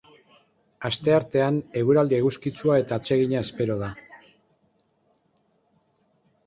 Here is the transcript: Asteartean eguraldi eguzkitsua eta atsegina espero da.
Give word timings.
Asteartean 0.89 1.59
eguraldi 1.81 2.17
eguzkitsua 2.21 2.79
eta 2.85 2.99
atsegina 2.99 3.45
espero 3.49 3.79
da. 3.83 3.93